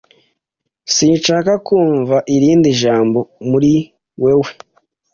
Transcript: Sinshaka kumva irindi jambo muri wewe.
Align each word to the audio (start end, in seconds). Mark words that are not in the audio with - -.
Sinshaka 0.95 1.51
kumva 1.67 2.17
irindi 2.35 2.69
jambo 2.81 3.19
muri 3.49 3.73
wewe. 4.23 4.49